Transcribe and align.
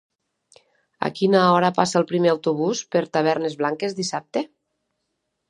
A 1.07 1.11
quina 1.19 1.43
hora 1.55 1.69
passa 1.79 1.99
el 1.99 2.07
primer 2.13 2.31
autobús 2.33 2.81
per 2.97 3.03
Tavernes 3.19 3.59
Blanques 3.61 3.95
dissabte? 4.01 4.45